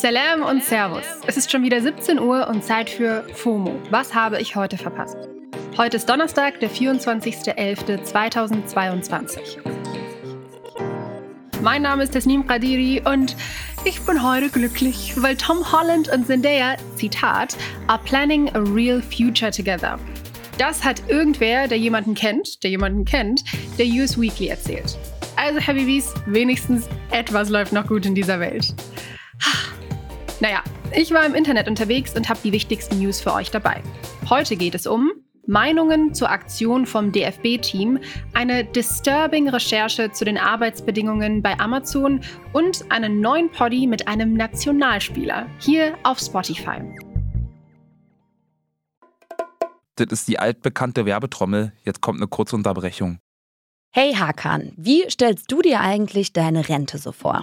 [0.00, 1.02] Salam und Servus.
[1.26, 3.74] Es ist schon wieder 17 Uhr und Zeit für FOMO.
[3.90, 5.16] Was habe ich heute verpasst?
[5.76, 9.58] Heute ist Donnerstag, der 24.11.2022.
[11.62, 13.34] Mein Name ist Tasnim Qadiri und
[13.84, 17.56] ich bin heute glücklich, weil Tom Holland und Zendaya, Zitat,
[17.88, 19.98] are planning a real future together.
[20.58, 23.42] Das hat irgendwer, der jemanden kennt, der jemanden kennt,
[23.78, 24.96] der US Weekly erzählt.
[25.34, 28.72] Also, Habibis, wenigstens etwas läuft noch gut in dieser Welt.
[30.40, 30.62] Naja,
[30.94, 33.82] ich war im Internet unterwegs und habe die wichtigsten News für euch dabei.
[34.30, 35.10] Heute geht es um
[35.46, 37.98] Meinungen zur Aktion vom DFB-Team,
[38.34, 42.20] eine disturbing Recherche zu den Arbeitsbedingungen bei Amazon
[42.52, 46.82] und einen neuen Poddy mit einem Nationalspieler hier auf Spotify.
[49.96, 51.72] Das ist die altbekannte Werbetrommel.
[51.82, 53.18] Jetzt kommt eine kurze Unterbrechung.
[53.90, 57.42] Hey Hakan, wie stellst du dir eigentlich deine Rente so vor?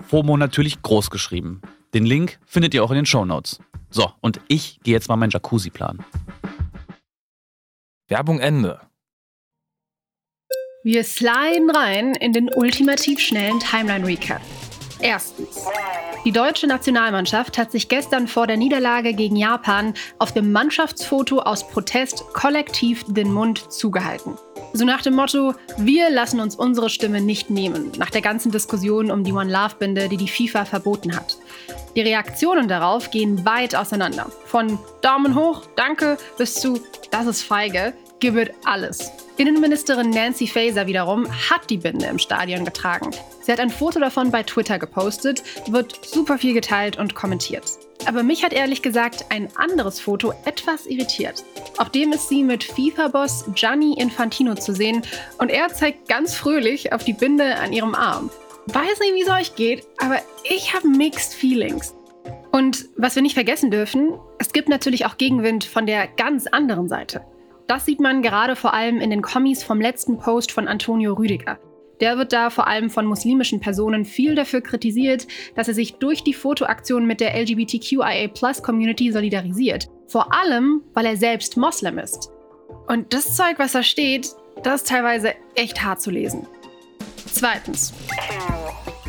[0.00, 1.62] FOMO natürlich groß geschrieben.
[1.94, 3.60] Den Link findet ihr auch in den Show Notes.
[3.90, 6.04] So, und ich gehe jetzt mal meinen Jacuzzi planen.
[8.08, 8.80] Werbung Ende.
[10.82, 14.42] Wir sliden rein in den ultimativ schnellen Timeline Recap.
[15.00, 15.64] Erstens.
[16.24, 21.68] Die deutsche Nationalmannschaft hat sich gestern vor der Niederlage gegen Japan auf dem Mannschaftsfoto aus
[21.68, 24.34] Protest kollektiv den Mund zugehalten.
[24.76, 29.12] So nach dem Motto, wir lassen uns unsere Stimme nicht nehmen, nach der ganzen Diskussion
[29.12, 31.38] um die One Love Binde, die die FIFA verboten hat.
[31.94, 34.32] Die Reaktionen darauf gehen weit auseinander.
[34.46, 36.80] Von Daumen hoch, danke, bis zu
[37.12, 39.12] das ist feige, gibt alles.
[39.36, 43.12] Innenministerin Nancy Faeser wiederum hat die Binde im Stadion getragen.
[43.42, 47.78] Sie hat ein Foto davon bei Twitter gepostet, wird super viel geteilt und kommentiert.
[48.06, 51.44] Aber mich hat ehrlich gesagt ein anderes Foto etwas irritiert.
[51.78, 55.02] Auf dem ist sie mit FIFA-Boss Gianni Infantino zu sehen
[55.38, 58.30] und er zeigt ganz fröhlich auf die Binde an ihrem Arm.
[58.66, 61.94] Weiß nicht, wie es euch geht, aber ich habe mixed feelings.
[62.52, 66.88] Und was wir nicht vergessen dürfen, es gibt natürlich auch Gegenwind von der ganz anderen
[66.88, 67.24] Seite.
[67.66, 71.58] Das sieht man gerade vor allem in den Kommis vom letzten Post von Antonio Rüdiger.
[72.00, 76.24] Der wird da vor allem von muslimischen Personen viel dafür kritisiert, dass er sich durch
[76.24, 79.88] die Fotoaktion mit der LGBTQIA-Plus-Community solidarisiert.
[80.08, 82.30] Vor allem, weil er selbst Moslem ist.
[82.86, 84.28] Und das Zeug, was da steht,
[84.62, 86.46] das ist teilweise echt hart zu lesen.
[87.26, 87.92] Zweitens.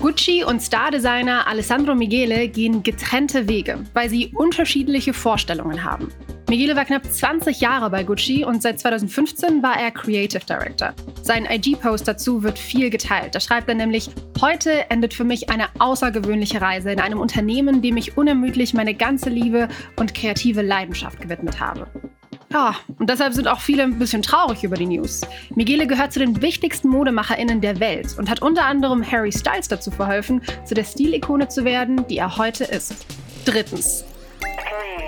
[0.00, 6.10] Gucci und Stardesigner Alessandro Michele gehen getrennte Wege, weil sie unterschiedliche Vorstellungen haben.
[6.50, 10.94] Michele war knapp 20 Jahre bei Gucci und seit 2015 war er Creative Director.
[11.22, 13.36] Sein IG-Post dazu wird viel geteilt.
[13.36, 17.96] Da schreibt er nämlich, heute endet für mich eine außergewöhnliche Reise in einem Unternehmen, dem
[17.96, 21.86] ich unermüdlich meine ganze Liebe und kreative Leidenschaft gewidmet habe.
[22.52, 25.20] Ja, und deshalb sind auch viele ein bisschen traurig über die News.
[25.54, 29.92] Michele gehört zu den wichtigsten ModemacherInnen der Welt und hat unter anderem Harry Styles dazu
[29.92, 33.06] verholfen, zu der Stilikone zu werden, die er heute ist.
[33.44, 34.04] Drittens.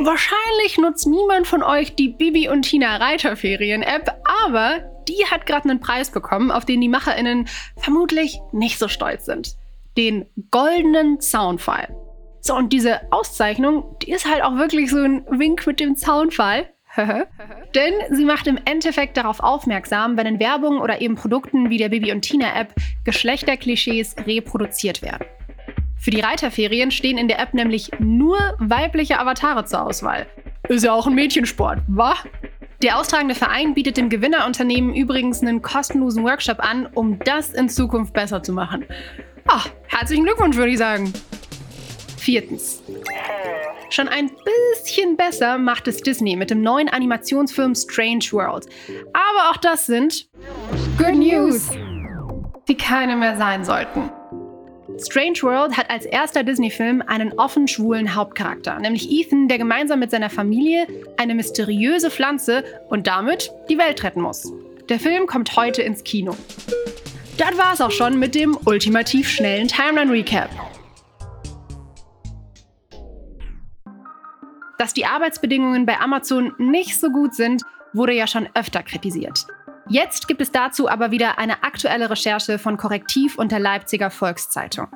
[0.00, 4.10] Wahrscheinlich nutzt niemand von euch die Bibi und Tina Reiterferien-App,
[4.44, 9.26] aber die hat gerade einen Preis bekommen, auf den die MacherInnen vermutlich nicht so stolz
[9.26, 9.56] sind.
[9.96, 11.94] Den goldenen Soundfile.
[12.40, 16.66] So, und diese Auszeichnung, die ist halt auch wirklich so ein Wink mit dem Soundfile.
[17.74, 21.88] Denn sie macht im Endeffekt darauf aufmerksam, wenn in Werbung oder eben Produkten wie der
[21.88, 22.74] Bibi und Tina App
[23.04, 25.26] Geschlechterklischees reproduziert werden.
[26.02, 30.26] Für die Reiterferien stehen in der App nämlich nur weibliche Avatare zur Auswahl.
[30.68, 32.16] Ist ja auch ein Mädchensport, wa?
[32.82, 38.12] Der austragende Verein bietet dem Gewinnerunternehmen übrigens einen kostenlosen Workshop an, um das in Zukunft
[38.12, 38.84] besser zu machen.
[39.46, 41.12] Ach, Herzlichen Glückwunsch, würde ich sagen.
[42.16, 42.82] Viertens.
[43.90, 44.30] Schon ein
[44.74, 48.66] bisschen besser macht es Disney mit dem neuen Animationsfilm Strange World.
[49.12, 50.28] Aber auch das sind
[50.98, 51.70] Good News,
[52.66, 54.10] die keine mehr sein sollten.
[54.98, 60.10] Strange World hat als erster Disney-Film einen offen schwulen Hauptcharakter, nämlich Ethan, der gemeinsam mit
[60.10, 60.86] seiner Familie
[61.16, 64.52] eine mysteriöse Pflanze und damit die Welt retten muss.
[64.88, 66.36] Der Film kommt heute ins Kino.
[67.38, 70.50] Das war's auch schon mit dem ultimativ schnellen Timeline-Recap.
[74.78, 77.62] Dass die Arbeitsbedingungen bei Amazon nicht so gut sind,
[77.92, 79.46] wurde ja schon öfter kritisiert.
[79.88, 84.86] Jetzt gibt es dazu aber wieder eine aktuelle Recherche von Korrektiv und der Leipziger Volkszeitung.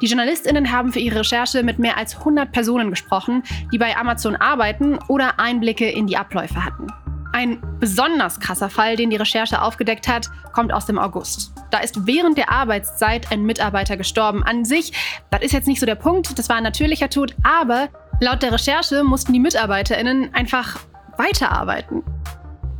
[0.00, 4.36] Die JournalistInnen haben für ihre Recherche mit mehr als 100 Personen gesprochen, die bei Amazon
[4.36, 6.86] arbeiten oder Einblicke in die Abläufe hatten.
[7.32, 11.52] Ein besonders krasser Fall, den die Recherche aufgedeckt hat, kommt aus dem August.
[11.70, 14.42] Da ist während der Arbeitszeit ein Mitarbeiter gestorben.
[14.42, 14.92] An sich,
[15.30, 17.88] das ist jetzt nicht so der Punkt, das war ein natürlicher Tod, aber
[18.20, 20.78] laut der Recherche mussten die MitarbeiterInnen einfach
[21.18, 22.02] weiterarbeiten.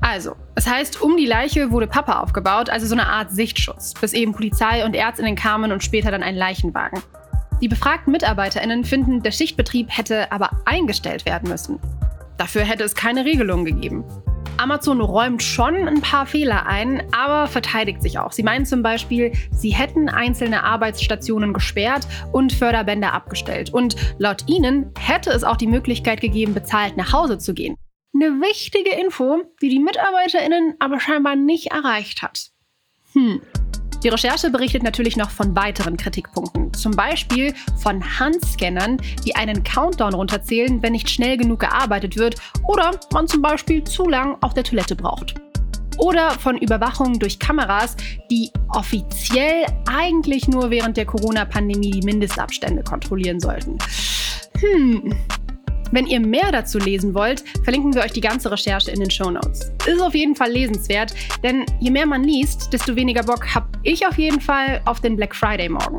[0.09, 4.13] Also, das heißt, um die Leiche wurde Papa aufgebaut, also so eine Art Sichtschutz, bis
[4.13, 7.03] eben Polizei und Ärztinnen kamen und später dann ein Leichenwagen.
[7.61, 11.81] Die befragten MitarbeiterInnen finden, der Schichtbetrieb hätte aber eingestellt werden müssen.
[12.39, 14.05] Dafür hätte es keine Regelung gegeben.
[14.59, 18.31] Amazon räumt schon ein paar Fehler ein, aber verteidigt sich auch.
[18.31, 23.75] Sie meinen zum Beispiel, sie hätten einzelne Arbeitsstationen gesperrt und Förderbänder abgestellt.
[23.75, 27.77] Und laut ihnen hätte es auch die Möglichkeit gegeben, bezahlt nach Hause zu gehen.
[28.19, 32.49] Eine wichtige Info, die die MitarbeiterInnen aber scheinbar nicht erreicht hat.
[33.13, 33.43] Hm.
[34.03, 36.73] Die Recherche berichtet natürlich noch von weiteren Kritikpunkten.
[36.73, 37.53] Zum Beispiel
[37.83, 38.97] von Handscannern,
[39.27, 42.37] die einen Countdown runterzählen, wenn nicht schnell genug gearbeitet wird
[42.67, 45.35] oder man zum Beispiel zu lang auf der Toilette braucht.
[45.99, 47.97] Oder von Überwachung durch Kameras,
[48.31, 53.77] die offiziell eigentlich nur während der Corona-Pandemie die Mindestabstände kontrollieren sollten.
[54.59, 55.15] Hm,
[55.93, 59.31] wenn ihr mehr dazu lesen wollt, verlinken wir euch die ganze Recherche in den Show
[59.31, 59.73] Notes.
[59.87, 64.07] Ist auf jeden Fall lesenswert, denn je mehr man liest, desto weniger Bock habe ich
[64.07, 65.99] auf jeden Fall auf den Black Friday morgen.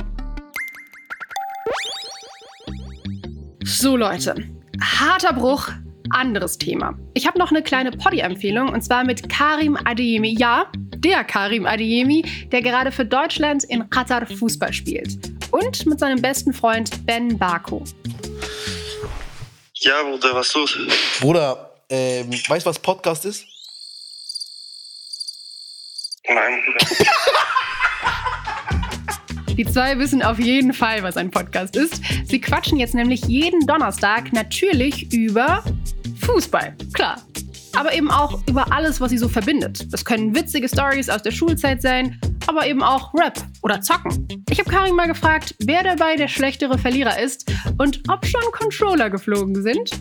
[3.64, 4.36] So Leute,
[4.82, 5.70] harter Bruch,
[6.10, 6.98] anderes Thema.
[7.14, 10.36] Ich habe noch eine kleine Poddy-Empfehlung und zwar mit Karim Adeyemi.
[10.38, 15.18] Ja, der Karim Adeyemi, der gerade für Deutschland in Qatar Fußball spielt.
[15.52, 17.84] Und mit seinem besten Freund Ben Bako.
[19.82, 20.78] Ja, Bruder, was ist los?
[21.20, 23.46] Bruder, ähm, weißt du, was Podcast ist?
[26.28, 26.80] Nein, Bruder.
[29.56, 32.02] Die zwei wissen auf jeden Fall, was ein Podcast ist.
[32.26, 35.64] Sie quatschen jetzt nämlich jeden Donnerstag natürlich über
[36.22, 36.76] Fußball.
[36.94, 37.22] Klar.
[37.76, 39.92] Aber eben auch über alles, was sie so verbindet.
[39.94, 44.28] Das können witzige Stories aus der Schulzeit sein, aber eben auch Rap oder Zocken.
[44.50, 49.10] Ich habe Karin mal gefragt, wer dabei der schlechtere Verlierer ist und ob schon Controller
[49.10, 49.92] geflogen sind.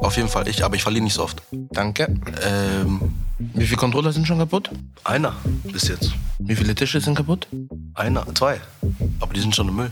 [0.00, 1.42] Auf jeden Fall ich, aber ich verliere nicht so oft.
[1.50, 2.14] Danke.
[2.44, 4.70] Ähm, wie viele Controller sind schon kaputt?
[5.04, 5.34] Einer
[5.64, 6.12] bis jetzt.
[6.38, 7.46] Wie viele Tische sind kaputt?
[7.94, 8.60] Einer, zwei.
[9.20, 9.90] Aber die sind schon im Müll.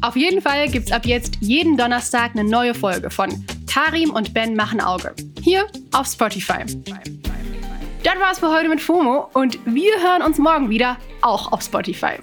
[0.00, 4.54] Auf jeden Fall gibt's ab jetzt jeden Donnerstag eine neue Folge von Karim und Ben
[4.54, 5.14] machen Auge.
[5.42, 6.64] Hier auf Spotify.
[8.04, 12.18] Das war's für heute mit FOMO und wir hören uns morgen wieder, auch auf Spotify.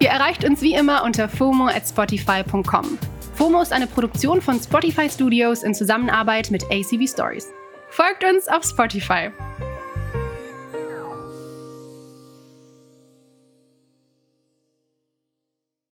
[0.00, 2.98] Ihr erreicht uns wie immer unter FOMO at Spotify.com.
[3.34, 7.52] FOMO ist eine Produktion von Spotify Studios in Zusammenarbeit mit ACV Stories.
[7.90, 9.30] Folgt uns auf Spotify.